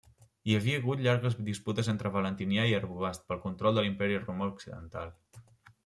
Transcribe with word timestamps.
Hi 0.51 0.55
havia 0.59 0.79
hagut 0.79 1.03
llargues 1.07 1.35
disputes 1.51 1.91
entre 1.95 2.13
Valentinià 2.17 2.65
i 2.71 2.75
Arbogast 2.81 3.29
pel 3.29 3.43
control 3.47 3.79
de 3.79 3.85
l'Imperi 3.87 4.21
romà 4.27 4.53
Occidental. 4.55 5.15